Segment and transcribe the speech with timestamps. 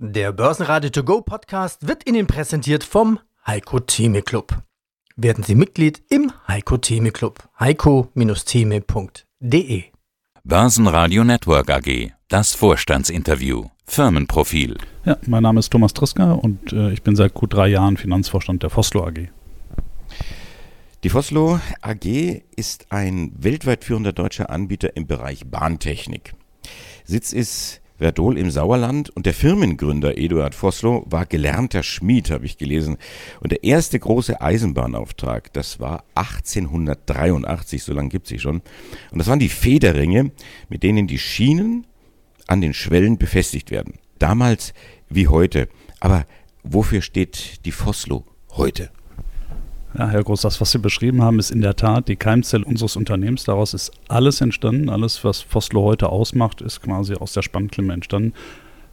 [0.00, 4.62] Der Börsenradio To Go Podcast wird Ihnen präsentiert vom Heiko Theme Club.
[5.16, 7.42] Werden Sie Mitglied im Heiko Theme Club.
[7.58, 9.82] heiko-theme.de
[10.44, 12.12] Börsenradio Network AG.
[12.28, 13.64] Das Vorstandsinterview.
[13.86, 14.78] Firmenprofil.
[15.04, 18.62] Ja, mein Name ist Thomas Triska und äh, ich bin seit gut drei Jahren Finanzvorstand
[18.62, 19.30] der Foslo AG.
[21.02, 26.34] Die Foslo AG ist ein weltweit führender deutscher Anbieter im Bereich Bahntechnik.
[27.04, 32.56] Sitz ist Verdol im Sauerland und der Firmengründer Eduard Vossloh war gelernter Schmied, habe ich
[32.56, 32.96] gelesen.
[33.40, 38.62] Und der erste große Eisenbahnauftrag, das war 1883, so lange gibt es sie schon.
[39.10, 40.30] Und das waren die Federringe,
[40.68, 41.86] mit denen die Schienen
[42.46, 43.94] an den Schwellen befestigt werden.
[44.18, 44.74] Damals
[45.08, 45.68] wie heute.
[46.00, 46.24] Aber
[46.62, 48.90] wofür steht die Vossloh heute?
[49.96, 52.96] Ja, Herr Groß, das, was Sie beschrieben haben, ist in der Tat die Keimzelle unseres
[52.96, 53.44] Unternehmens.
[53.44, 54.90] Daraus ist alles entstanden.
[54.90, 58.34] Alles, was Foslo heute ausmacht, ist quasi aus der Spannklimme entstanden.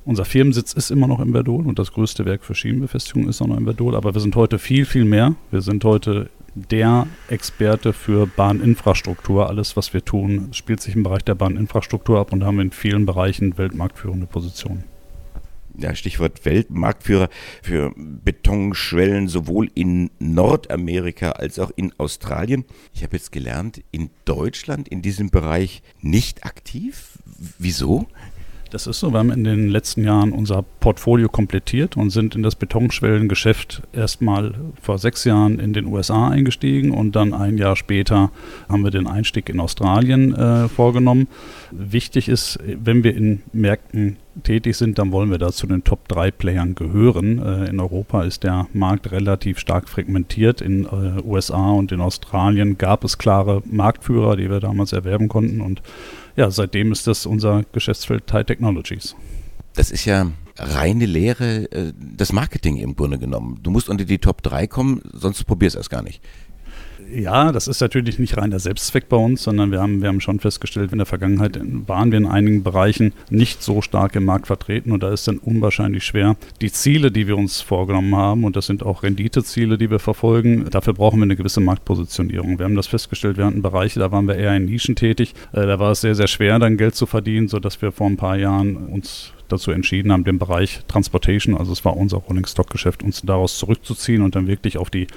[0.05, 3.47] Unser Firmensitz ist immer noch in Verdol und das größte Werk für Schienenbefestigung ist auch
[3.47, 3.95] noch in Verdol.
[3.95, 5.35] Aber wir sind heute viel, viel mehr.
[5.51, 9.49] Wir sind heute der Experte für Bahninfrastruktur.
[9.49, 13.05] Alles, was wir tun, spielt sich im Bereich der Bahninfrastruktur ab und haben in vielen
[13.05, 14.94] Bereichen weltmarktführende Positionen
[15.77, 17.29] ja, Stichwort Weltmarktführer
[17.61, 22.65] für Betonschwellen sowohl in Nordamerika als auch in Australien.
[22.93, 27.17] Ich habe jetzt gelernt, in Deutschland in diesem Bereich nicht aktiv.
[27.57, 28.07] Wieso?
[28.71, 29.13] Das ist so.
[29.13, 34.53] Wir haben in den letzten Jahren unser Portfolio komplettiert und sind in das Betonschwellengeschäft erstmal
[34.81, 38.31] vor sechs Jahren in den USA eingestiegen und dann ein Jahr später
[38.67, 41.27] haben wir den Einstieg in Australien äh, vorgenommen.
[41.71, 46.07] Wichtig ist, wenn wir in Märkten tätig sind, dann wollen wir da zu den Top
[46.07, 47.39] 3 Playern gehören.
[47.39, 50.61] Äh, in Europa ist der Markt relativ stark fragmentiert.
[50.61, 55.61] In äh, USA und in Australien gab es klare Marktführer, die wir damals erwerben konnten
[55.61, 55.81] und
[56.35, 59.15] ja, seitdem ist das unser Geschäftsfeld Thai Technologies.
[59.73, 63.59] Das ist ja reine Lehre, äh, das Marketing im Grunde genommen.
[63.61, 66.21] Du musst unter die Top 3 kommen, sonst probierst du es gar nicht
[67.13, 70.21] ja, das ist natürlich nicht rein der Selbstzweck bei uns, sondern wir haben, wir haben
[70.21, 74.47] schon festgestellt, in der Vergangenheit waren wir in einigen Bereichen nicht so stark im Markt
[74.47, 78.55] vertreten und da ist dann unwahrscheinlich schwer, die Ziele, die wir uns vorgenommen haben, und
[78.55, 82.59] das sind auch Renditeziele, die wir verfolgen, dafür brauchen wir eine gewisse Marktpositionierung.
[82.59, 85.65] Wir haben das festgestellt, wir hatten Bereiche, da waren wir eher in Nischen tätig, äh,
[85.65, 88.37] da war es sehr, sehr schwer, dann Geld zu verdienen, sodass wir vor ein paar
[88.37, 93.03] Jahren uns dazu entschieden haben, den Bereich Transportation, also es war unser Rolling Stock Geschäft,
[93.03, 95.07] uns daraus zurückzuziehen und dann wirklich auf die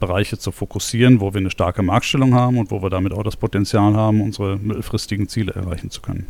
[0.00, 3.36] Bereiche zu fokussieren, wo wir eine starke Marktstellung haben und wo wir damit auch das
[3.36, 6.26] Potenzial haben, unsere mittelfristigen Ziele erreichen zu können.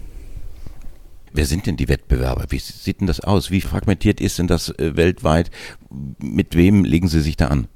[1.33, 2.45] Wer sind denn die Wettbewerber?
[2.51, 3.51] Wie sieht denn das aus?
[3.51, 5.51] Wie fragmentiert ist denn das äh, weltweit?
[6.21, 7.67] Mit wem legen Sie sich da an?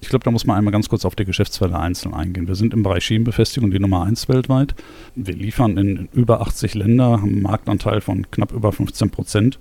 [0.00, 2.48] Ich glaube, da muss man einmal ganz kurz auf die Geschäftsfelder einzeln eingehen.
[2.48, 4.74] Wir sind im Bereich Schienenbefestigung die Nummer 1 weltweit.
[5.14, 9.58] Wir liefern in über 80 Länder, haben einen Marktanteil von knapp über 15 Prozent.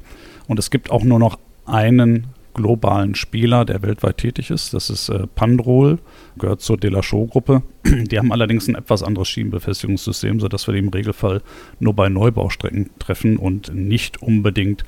[0.48, 4.74] Und es gibt auch nur noch einen globalen Spieler, der weltweit tätig ist.
[4.74, 6.00] Das ist äh, Pandrol,
[6.38, 7.64] gehört zur Delachaux-Gruppe.
[7.86, 11.42] Die haben allerdings ein etwas anderes Schienenbefestigungssystem, sodass wir die im Regelfall
[11.80, 14.84] nur bei Neubaustrecken treffen und nicht unbedingt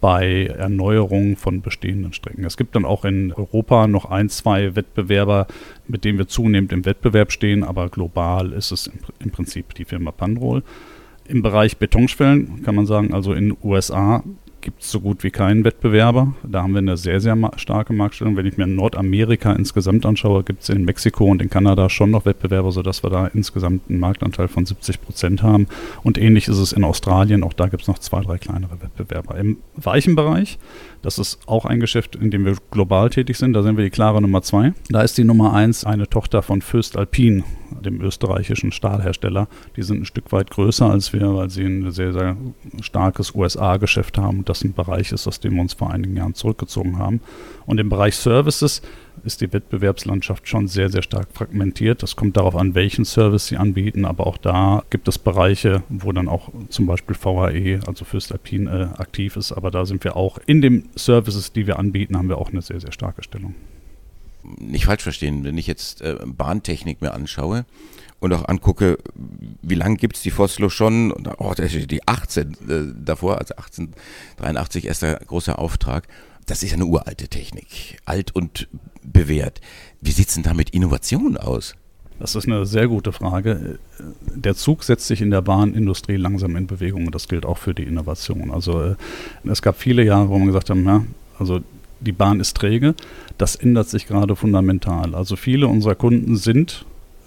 [0.00, 2.44] bei Erneuerungen von bestehenden Strecken.
[2.44, 5.46] Es gibt dann auch in Europa noch ein, zwei Wettbewerber,
[5.88, 10.12] mit denen wir zunehmend im Wettbewerb stehen, aber global ist es im, Prinzip die Firma
[10.12, 10.62] Pandrol.
[11.26, 14.22] Im Bereich Betonschwellen kann man sagen, also in USA
[14.60, 16.34] gibt es so gut wie keinen Wettbewerber.
[16.42, 18.36] Da haben wir eine sehr, sehr starke Marktstellung.
[18.36, 22.24] Wenn ich mir Nordamerika insgesamt anschaue, gibt es in Mexiko und in Kanada schon noch
[22.24, 25.68] Wettbewerber, sodass wir da insgesamt einen Marktanteil von 70 Prozent haben.
[26.02, 27.44] Und ähnlich ist es in Australien.
[27.44, 29.36] Auch da gibt es noch zwei, drei kleinere Wettbewerber.
[29.38, 30.58] Im weichen Bereich,
[31.02, 33.52] das ist auch ein Geschäft, in dem wir global tätig sind.
[33.52, 34.72] Da sind wir die klare Nummer zwei.
[34.88, 37.44] Da ist die Nummer eins eine Tochter von Fürst Alpin,
[37.84, 39.48] dem österreichischen Stahlhersteller.
[39.76, 42.36] Die sind ein Stück weit größer als wir, weil sie ein sehr, sehr
[42.80, 44.44] starkes USA-Geschäft haben.
[44.44, 47.20] Das ein Bereich ist, aus dem wir uns vor einigen Jahren zurückgezogen haben.
[47.66, 48.82] Und im Bereich Services
[49.24, 52.02] ist die Wettbewerbslandschaft schon sehr, sehr stark fragmentiert.
[52.02, 56.12] Das kommt darauf an, welchen Service sie anbieten, aber auch da gibt es Bereiche, wo
[56.12, 59.52] dann auch zum Beispiel VHE, also Fürst Alpin, äh, aktiv ist.
[59.52, 62.62] Aber da sind wir auch in den Services, die wir anbieten, haben wir auch eine
[62.62, 63.54] sehr, sehr starke Stellung
[64.58, 67.64] nicht falsch verstehen, wenn ich jetzt äh, Bahntechnik mir anschaue
[68.20, 68.98] und auch angucke,
[69.62, 72.54] wie lange gibt es die Foslo schon, und, oh, die 18 äh,
[73.04, 76.08] davor, also 1883 erster großer Auftrag,
[76.46, 78.68] das ist ja eine uralte Technik, alt und
[79.02, 79.60] bewährt.
[80.00, 81.74] Wie sieht es denn da mit Innovation aus?
[82.18, 83.78] Das ist eine sehr gute Frage.
[84.34, 87.74] Der Zug setzt sich in der Bahnindustrie langsam in Bewegung und das gilt auch für
[87.74, 88.50] die Innovation.
[88.50, 88.94] Also äh,
[89.44, 91.04] es gab viele Jahre, wo man gesagt hat, ja,
[91.38, 91.60] also
[92.00, 92.94] die Bahn ist träge.
[93.38, 95.14] Das ändert sich gerade fundamental.
[95.14, 96.84] Also viele unserer Kunden sind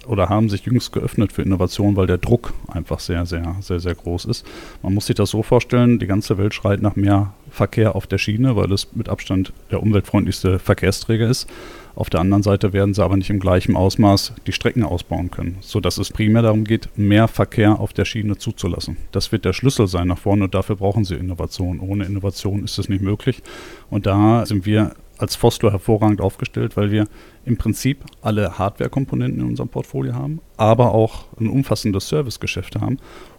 [0.10, 3.94] oder haben sich jüngst geöffnet für Innovation, weil der Druck einfach sehr, sehr, sehr, sehr
[3.94, 4.46] groß ist.
[4.82, 8.18] Man muss sich das so vorstellen, die ganze Welt schreit nach mehr Verkehr auf der
[8.18, 11.48] Schiene, weil es mit Abstand der umweltfreundlichste Verkehrsträger ist.
[11.96, 15.58] Auf der anderen Seite werden sie aber nicht im gleichen Ausmaß die Strecken ausbauen können,
[15.62, 18.98] sodass es primär darum geht, mehr Verkehr auf der Schiene zuzulassen.
[19.12, 21.80] Das wird der Schlüssel sein nach vorne und dafür brauchen sie Innovation.
[21.80, 23.44] Ohne Innovation ist es nicht möglich.
[23.90, 27.06] Und da sind wir als Foslo hervorragend aufgestellt, weil wir
[27.46, 32.98] im Prinzip alle Hardware-Komponenten in unserem Portfolio haben, aber auch ein umfassendes Servicegeschäft haben.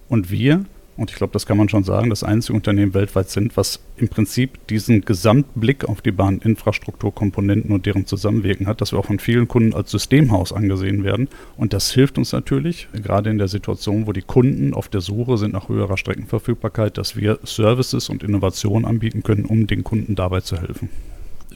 [0.09, 0.65] Und wir
[1.01, 4.11] und ich glaube, das kann man schon sagen, das einzige Unternehmen weltweit sind, was im
[4.11, 9.49] Prinzip diesen Gesamtblick auf die Bahninfrastrukturkomponenten und deren Zusammenwirken hat, dass wir auch von vielen
[9.49, 11.29] Kunden als Systemhaus angesehen werden.
[11.57, 15.39] Und das hilft uns natürlich, gerade in der Situation, wo die Kunden auf der Suche
[15.39, 20.43] sind nach höherer Streckenverfügbarkeit, dass wir Services und Innovationen anbieten können, um den Kunden dabei
[20.43, 20.91] zu helfen.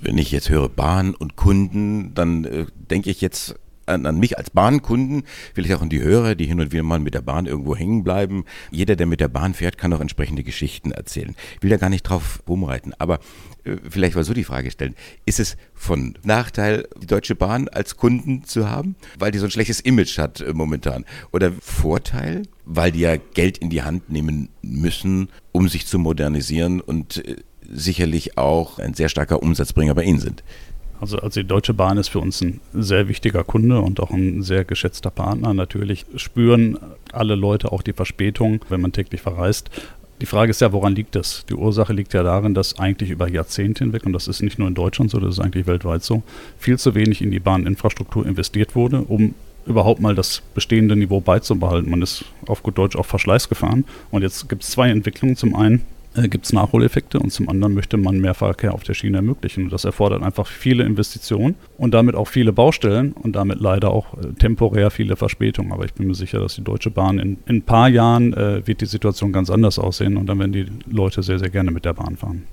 [0.05, 3.57] Wenn ich jetzt höre Bahn und Kunden, dann äh, denke ich jetzt
[3.87, 5.25] an, an, mich als Bahnkunden,
[5.55, 8.05] vielleicht auch an die Hörer, die hin und wieder mal mit der Bahn irgendwo hängen
[8.05, 8.45] bleiben.
[8.71, 11.35] Jeder, der mit der Bahn fährt, kann auch entsprechende Geschichten erzählen.
[11.57, 13.19] Ich will da gar nicht drauf rumreiten, aber
[13.65, 14.95] äh, vielleicht mal so die Frage stellen.
[15.25, 19.51] Ist es von Nachteil, die Deutsche Bahn als Kunden zu haben, weil die so ein
[19.51, 21.05] schlechtes Image hat äh, momentan?
[21.33, 26.81] Oder Vorteil, weil die ja Geld in die Hand nehmen müssen, um sich zu modernisieren
[26.81, 27.37] und äh,
[27.73, 30.43] sicherlich auch ein sehr starker Umsatzbringer bei Ihnen sind?
[31.01, 34.43] Also, also die Deutsche Bahn ist für uns ein sehr wichtiger Kunde und auch ein
[34.43, 35.53] sehr geschätzter Partner.
[35.53, 36.79] Natürlich spüren
[37.13, 39.71] alle Leute auch die Verspätung, wenn man täglich verreist.
[40.21, 41.45] Die Frage ist ja, woran liegt das?
[41.49, 44.69] Die Ursache liegt ja darin, dass eigentlich über Jahrzehnte hinweg, und das ist nicht nur
[44.69, 46.23] in Deutschland so, das ist eigentlich weltweit so,
[46.57, 49.35] viel zu wenig in die Bahninfrastruktur investiert wurde, um
[49.67, 51.91] überhaupt mal das bestehende Niveau beizubehalten.
[51.91, 53.85] Man ist auf gut Deutsch auf Verschleiß gefahren.
[54.11, 55.37] Und jetzt gibt es zwei Entwicklungen.
[55.37, 55.83] Zum einen
[56.15, 59.65] äh, gibt es Nachholeffekte und zum anderen möchte man mehr Verkehr auf der Schiene ermöglichen.
[59.65, 64.15] Und das erfordert einfach viele Investitionen und damit auch viele Baustellen und damit leider auch
[64.15, 65.73] äh, temporär viele Verspätungen.
[65.73, 68.67] Aber ich bin mir sicher, dass die Deutsche Bahn in, in ein paar Jahren äh,
[68.67, 71.85] wird die Situation ganz anders aussehen und dann werden die Leute sehr, sehr gerne mit
[71.85, 72.45] der Bahn fahren.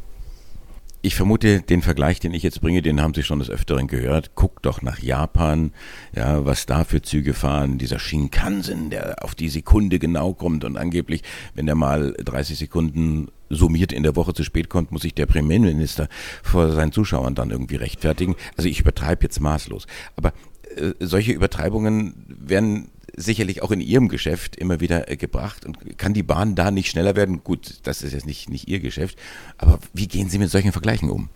[1.03, 4.36] Ich vermute, den Vergleich, den ich jetzt bringe, den haben Sie schon des Öfteren gehört.
[4.36, 5.74] Guckt doch nach Japan,
[6.15, 7.80] ja, was da für Züge fahren.
[7.80, 11.24] Dieser Shinkansen, der auf die Sekunde genau kommt und angeblich,
[11.56, 15.25] wenn der mal 30 Sekunden summiert in der Woche zu spät kommt, muss sich der
[15.25, 16.07] Premierminister
[16.44, 18.36] vor seinen Zuschauern dann irgendwie rechtfertigen.
[18.56, 19.88] Also ich übertreibe jetzt maßlos.
[20.15, 20.33] Aber
[20.75, 22.92] äh, solche Übertreibungen werden
[23.22, 25.66] sicherlich auch in Ihrem Geschäft immer wieder äh, gebracht.
[25.66, 27.44] Und kann die Bahn da nicht schneller werden?
[27.44, 29.18] Gut, das ist jetzt nicht, nicht Ihr Geschäft.
[29.58, 31.30] Aber wie gehen Sie mit solchen Vergleichen um?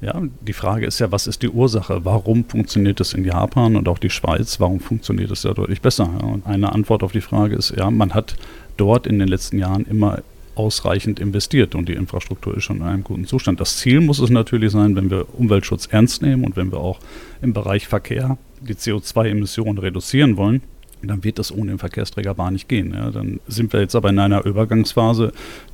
[0.00, 2.04] Ja, die Frage ist ja, was ist die Ursache?
[2.04, 4.60] Warum funktioniert es in Japan und auch die Schweiz?
[4.60, 6.22] Warum funktioniert es ja deutlich besser?
[6.22, 8.36] Und eine Antwort auf die Frage ist, ja, man hat
[8.76, 10.22] dort in den letzten Jahren immer
[10.56, 13.60] ausreichend investiert und die Infrastruktur ist schon in einem guten Zustand.
[13.60, 17.00] Das Ziel muss es natürlich sein, wenn wir Umweltschutz ernst nehmen und wenn wir auch
[17.42, 20.62] im Bereich Verkehr die CO2-Emissionen reduzieren wollen,
[21.08, 22.92] dann wird das ohne den Verkehrsträger nicht gehen.
[22.94, 23.10] Ja.
[23.10, 25.32] Dann sind wir jetzt aber in einer Übergangsphase,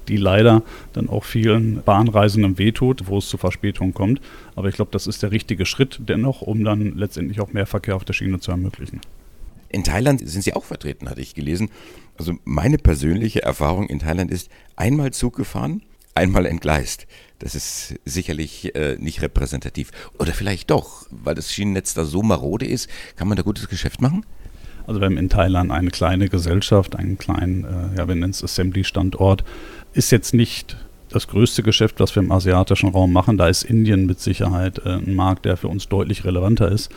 [0.08, 0.62] die leider
[0.92, 4.20] dann auch vielen Bahnreisenden wehtut, wo es zu Verspätungen kommt.
[4.56, 7.96] Aber ich glaube, das ist der richtige Schritt dennoch, um dann letztendlich auch mehr Verkehr
[7.96, 9.00] auf der Schiene zu ermöglichen.
[9.68, 11.70] In Thailand sind Sie auch vertreten, hatte ich gelesen.
[12.18, 15.82] Also meine persönliche Erfahrung in Thailand ist, einmal Zug gefahren,
[16.14, 17.06] einmal entgleist.
[17.38, 19.90] Das ist sicherlich äh, nicht repräsentativ.
[20.18, 24.02] Oder vielleicht doch, weil das Schienennetz da so marode ist, kann man da gutes Geschäft
[24.02, 24.26] machen?
[24.90, 28.42] Also wir haben in Thailand eine kleine Gesellschaft, einen kleinen, äh, ja, wir nennen es
[28.42, 29.44] Assembly-Standort.
[29.92, 30.76] Ist jetzt nicht
[31.10, 33.38] das größte Geschäft, was wir im asiatischen Raum machen.
[33.38, 36.90] Da ist Indien mit Sicherheit äh, ein Markt, der für uns deutlich relevanter ist.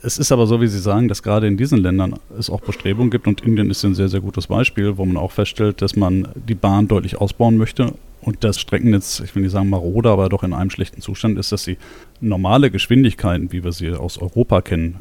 [0.00, 3.10] Es ist aber so, wie Sie sagen, dass gerade in diesen Ländern es auch Bestrebungen
[3.10, 6.28] gibt und Indien ist ein sehr, sehr gutes Beispiel, wo man auch feststellt, dass man
[6.36, 10.44] die Bahn deutlich ausbauen möchte und das Streckennetz, ich will nicht sagen marode, aber doch
[10.44, 11.78] in einem schlechten Zustand ist, dass sie
[12.20, 14.98] normale Geschwindigkeiten, wie wir sie aus Europa kennen,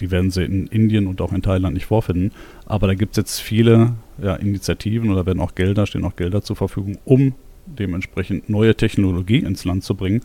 [0.00, 2.32] die werden sie in Indien und auch in Thailand nicht vorfinden.
[2.66, 6.42] Aber da gibt es jetzt viele ja, Initiativen oder werden auch Gelder, stehen auch Gelder
[6.42, 7.34] zur Verfügung, um
[7.66, 10.22] dementsprechend neue Technologie ins Land zu bringen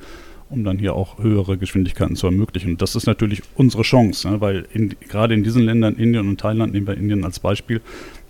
[0.52, 2.72] um dann hier auch höhere Geschwindigkeiten zu ermöglichen.
[2.72, 4.42] Und das ist natürlich unsere Chance, ne?
[4.42, 7.82] weil in, gerade in diesen Ländern, Indien und Thailand, nehmen wir Indien als Beispiel,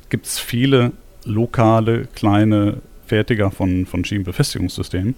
[0.09, 0.91] gibt es viele
[1.25, 5.15] lokale, kleine Fertiger von, von Schienenbefestigungssystemen,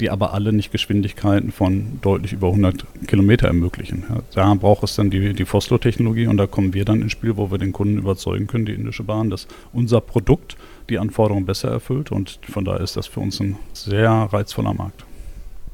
[0.00, 4.04] die aber alle nicht Geschwindigkeiten von deutlich über 100 Kilometer ermöglichen.
[4.34, 7.50] Da braucht es dann die, die Foslo-Technologie und da kommen wir dann ins Spiel, wo
[7.50, 10.56] wir den Kunden überzeugen können, die indische Bahn, dass unser Produkt
[10.90, 15.04] die Anforderungen besser erfüllt und von daher ist das für uns ein sehr reizvoller Markt.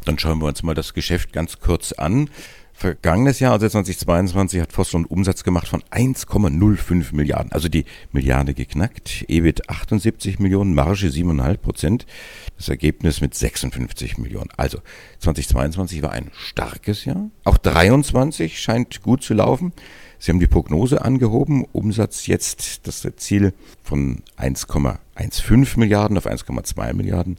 [0.04, 2.28] Dann schauen wir uns mal das Geschäft ganz kurz an.
[2.74, 7.52] Vergangenes Jahr, also 2022, hat Vossel einen Umsatz gemacht von 1,05 Milliarden.
[7.52, 9.24] Also die Milliarde geknackt.
[9.28, 12.06] EBIT 78 Millionen, Marge 7,5 Prozent.
[12.56, 14.48] Das Ergebnis mit 56 Millionen.
[14.56, 14.78] Also
[15.20, 17.30] 2022 war ein starkes Jahr.
[17.44, 19.72] Auch 23 scheint gut zu laufen.
[20.18, 21.64] Sie haben die Prognose angehoben.
[21.72, 27.38] Umsatz jetzt, das Ziel von 1,15 Milliarden auf 1,2 Milliarden.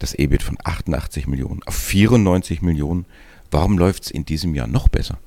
[0.00, 3.06] Das EBIT von 88 Millionen auf 94 Millionen.
[3.50, 5.18] Warum läuft es in diesem Jahr noch besser?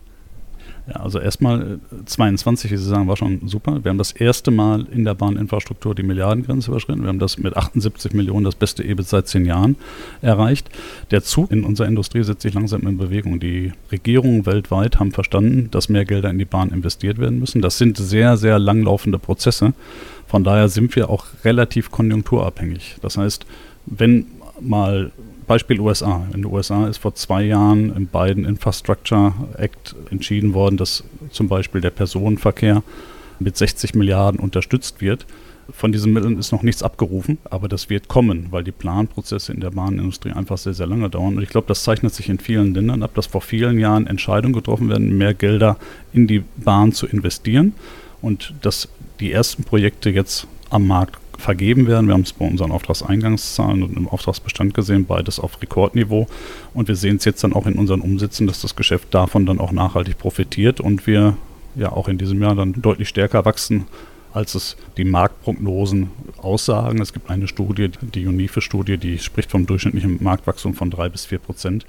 [0.89, 3.83] Ja, also erstmal 22, wie Sie sagen, war schon super.
[3.83, 7.03] Wir haben das erste Mal in der Bahninfrastruktur die Milliardengrenze überschritten.
[7.03, 9.75] Wir haben das mit 78 Millionen, das beste EBIT seit zehn Jahren,
[10.21, 10.69] erreicht.
[11.11, 13.39] Der Zug in unserer Industrie setzt sich langsam in Bewegung.
[13.39, 17.61] Die Regierungen weltweit haben verstanden, dass mehr Gelder in die Bahn investiert werden müssen.
[17.61, 19.73] Das sind sehr, sehr langlaufende Prozesse.
[20.25, 22.95] Von daher sind wir auch relativ konjunkturabhängig.
[23.01, 23.45] Das heißt,
[23.85, 24.25] wenn
[24.59, 25.11] mal
[25.49, 26.27] Beispiel USA.
[26.27, 31.47] In den USA ist vor zwei Jahren im Biden Infrastructure Act entschieden worden, dass zum
[31.47, 32.83] Beispiel der Personenverkehr
[33.39, 35.25] mit 60 Milliarden unterstützt wird.
[35.71, 39.59] Von diesen Mitteln ist noch nichts abgerufen, aber das wird kommen, weil die Planprozesse in
[39.59, 41.37] der Bahnindustrie einfach sehr, sehr lange dauern.
[41.37, 44.53] Und ich glaube, das zeichnet sich in vielen Ländern ab, dass vor vielen Jahren Entscheidungen
[44.53, 45.77] getroffen werden, mehr Gelder
[46.13, 47.73] in die Bahn zu investieren
[48.21, 48.87] und dass
[49.19, 52.07] die ersten Projekte jetzt am Markt vergeben werden.
[52.07, 56.27] Wir haben es bei unseren Auftragseingangszahlen und im Auftragsbestand gesehen, beides auf Rekordniveau.
[56.73, 59.59] Und wir sehen es jetzt dann auch in unseren Umsätzen, dass das Geschäft davon dann
[59.59, 61.37] auch nachhaltig profitiert und wir
[61.75, 63.85] ja auch in diesem Jahr dann deutlich stärker wachsen,
[64.33, 67.01] als es die Marktprognosen aussagen.
[67.01, 71.39] Es gibt eine Studie, die UNIFE-Studie, die spricht vom durchschnittlichen Marktwachstum von drei bis vier
[71.39, 71.85] Prozent.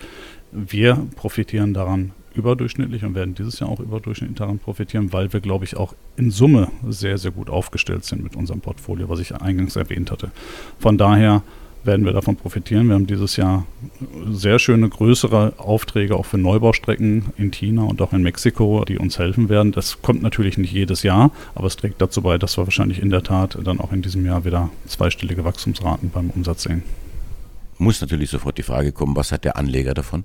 [0.52, 5.64] Wir profitieren daran überdurchschnittlich und werden dieses Jahr auch überdurchschnittlich daran profitieren, weil wir, glaube
[5.64, 9.76] ich, auch in Summe sehr, sehr gut aufgestellt sind mit unserem Portfolio, was ich eingangs
[9.76, 10.30] erwähnt hatte.
[10.78, 11.42] Von daher
[11.84, 12.88] werden wir davon profitieren.
[12.88, 13.64] Wir haben dieses Jahr
[14.30, 19.18] sehr schöne größere Aufträge auch für Neubaustrecken in China und auch in Mexiko, die uns
[19.18, 19.72] helfen werden.
[19.72, 23.10] Das kommt natürlich nicht jedes Jahr, aber es trägt dazu bei, dass wir wahrscheinlich in
[23.10, 26.82] der Tat dann auch in diesem Jahr wieder zweistellige Wachstumsraten beim Umsatz sehen.
[27.78, 30.24] Muss natürlich sofort die Frage kommen, was hat der Anleger davon?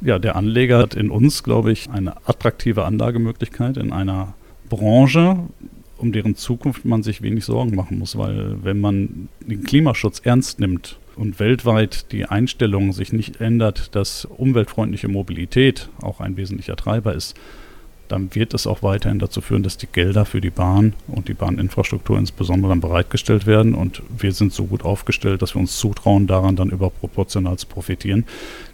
[0.00, 4.34] ja, der Anleger hat in uns, glaube ich, eine attraktive Anlagemöglichkeit in einer
[4.68, 5.36] Branche,
[5.98, 10.60] um deren Zukunft man sich wenig Sorgen machen muss, weil wenn man den Klimaschutz ernst
[10.60, 17.14] nimmt und weltweit die Einstellung sich nicht ändert, dass umweltfreundliche Mobilität auch ein wesentlicher Treiber
[17.14, 17.36] ist,
[18.08, 21.34] dann wird es auch weiterhin dazu führen, dass die Gelder für die Bahn und die
[21.34, 23.74] Bahninfrastruktur insbesondere dann bereitgestellt werden.
[23.74, 28.24] Und wir sind so gut aufgestellt, dass wir uns zutrauen, daran dann überproportional zu profitieren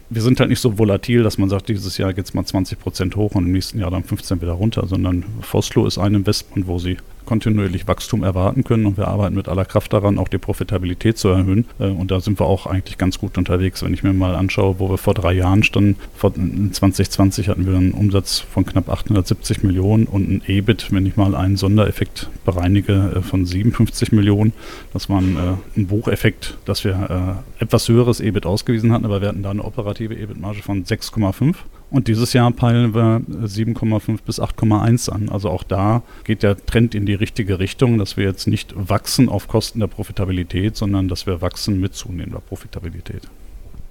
[0.08, 2.78] wir sind halt nicht so volatil, dass man sagt, dieses Jahr geht es mal 20
[2.78, 6.66] Prozent hoch und im nächsten Jahr dann 15 wieder runter, sondern Foslo ist ein Investment,
[6.66, 6.96] wo sie
[7.26, 11.28] kontinuierlich Wachstum erwarten können und wir arbeiten mit aller Kraft daran, auch die Profitabilität zu
[11.28, 11.66] erhöhen.
[11.78, 13.82] Äh, und da sind wir auch eigentlich ganz gut unterwegs.
[13.82, 17.76] Wenn ich mir mal anschaue, wo wir vor drei Jahren standen, vor 2020 hatten wir
[17.76, 23.16] einen Umsatz von knapp 870 Millionen und ein EBIT, wenn ich mal einen Sondereffekt bereinige,
[23.16, 24.52] äh, von 57 Millionen.
[24.92, 29.28] Das war ein, äh, ein Bucheffekt, dass wir etwas höheres EBIT ausgewiesen hatten, aber wir
[29.28, 31.56] hatten da eine operative EBIT-Marge von 6,5
[31.90, 35.28] und dieses Jahr peilen wir 7,5 bis 8,1 an.
[35.28, 39.28] Also auch da geht der Trend in die richtige Richtung, dass wir jetzt nicht wachsen
[39.28, 43.22] auf Kosten der Profitabilität, sondern dass wir wachsen mit zunehmender Profitabilität.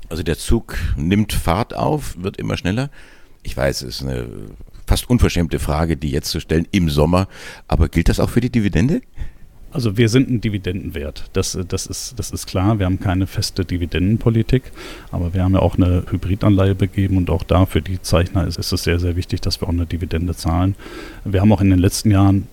[0.10, 2.90] Also der Zug nimmt Fahrt auf, wird immer schneller.
[3.44, 4.28] Ich weiß, es ist eine
[4.86, 7.28] fast unverschämte Frage, die jetzt zu stellen im Sommer.
[7.68, 9.02] Aber gilt das auch für die Dividende?
[9.76, 11.26] Also wir sind ein Dividendenwert.
[11.34, 12.80] Das, das, ist, das ist klar.
[12.80, 14.72] Wir haben keine feste Dividendenpolitik,
[15.12, 18.58] aber wir haben ja auch eine Hybridanleihe begeben und auch da für die Zeichner ist,
[18.58, 20.76] ist es sehr, sehr wichtig, dass wir auch eine Dividende zahlen.
[21.26, 22.48] Wir haben auch in den letzten Jahren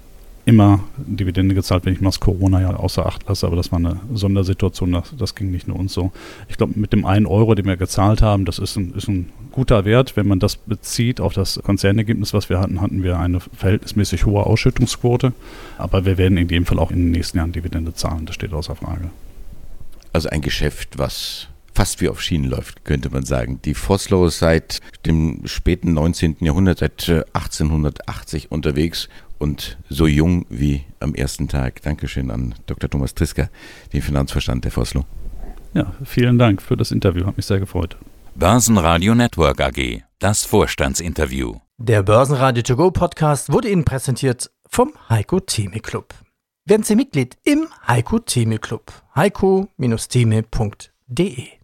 [0.44, 3.78] immer Dividende gezahlt, wenn ich mal das Corona ja außer Acht lasse, aber das war
[3.78, 6.10] eine Sondersituation, das, das ging nicht nur uns so.
[6.48, 9.30] Ich glaube, mit dem einen Euro, den wir gezahlt haben, das ist ein, ist ein
[9.52, 10.16] guter Wert.
[10.16, 14.44] Wenn man das bezieht auf das Konzernergebnis, was wir hatten, hatten wir eine verhältnismäßig hohe
[14.44, 15.32] Ausschüttungsquote,
[15.78, 18.52] aber wir werden in dem Fall auch in den nächsten Jahren Dividende zahlen, das steht
[18.52, 19.10] außer Frage.
[20.12, 23.60] Also ein Geschäft, was fast wie auf Schienen läuft, könnte man sagen.
[23.64, 26.36] Die Foslo ist seit dem späten 19.
[26.40, 29.08] Jahrhundert, seit 1880 äh, unterwegs
[29.42, 31.82] und so jung wie am ersten Tag.
[31.82, 32.88] Dankeschön an Dr.
[32.88, 33.48] Thomas Triska,
[33.92, 35.04] den Finanzverstand der Foslo.
[35.74, 37.96] Ja, vielen Dank für das Interview, hat mich sehr gefreut.
[38.36, 41.56] Börsenradio Network AG, das Vorstandsinterview.
[41.76, 46.14] Der Börsenradio To Go Podcast wurde Ihnen präsentiert vom Heiko Theme Club.
[46.64, 48.92] Werden Sie Mitglied im Heiko Theme Club.
[49.16, 51.61] heiko-theme.de